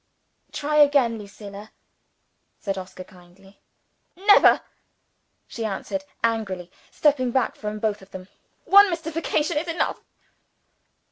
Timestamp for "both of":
7.77-8.09